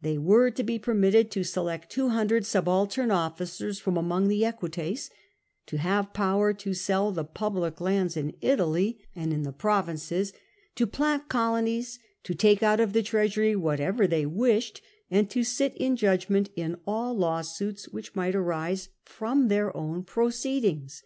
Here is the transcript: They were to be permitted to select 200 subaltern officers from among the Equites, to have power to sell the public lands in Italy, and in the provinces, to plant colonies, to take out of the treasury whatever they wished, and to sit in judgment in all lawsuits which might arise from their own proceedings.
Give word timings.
They 0.00 0.16
were 0.16 0.48
to 0.48 0.62
be 0.62 0.78
permitted 0.78 1.28
to 1.32 1.42
select 1.42 1.90
200 1.90 2.46
subaltern 2.46 3.10
officers 3.10 3.80
from 3.80 3.96
among 3.96 4.28
the 4.28 4.44
Equites, 4.44 5.10
to 5.66 5.76
have 5.78 6.12
power 6.12 6.52
to 6.52 6.72
sell 6.72 7.10
the 7.10 7.24
public 7.24 7.80
lands 7.80 8.16
in 8.16 8.36
Italy, 8.40 9.00
and 9.16 9.32
in 9.32 9.42
the 9.42 9.50
provinces, 9.50 10.32
to 10.76 10.86
plant 10.86 11.28
colonies, 11.28 11.98
to 12.22 12.32
take 12.32 12.62
out 12.62 12.78
of 12.78 12.92
the 12.92 13.02
treasury 13.02 13.56
whatever 13.56 14.06
they 14.06 14.24
wished, 14.24 14.80
and 15.10 15.28
to 15.30 15.42
sit 15.42 15.74
in 15.76 15.96
judgment 15.96 16.50
in 16.54 16.78
all 16.86 17.12
lawsuits 17.12 17.88
which 17.88 18.14
might 18.14 18.36
arise 18.36 18.88
from 19.02 19.48
their 19.48 19.76
own 19.76 20.04
proceedings. 20.04 21.02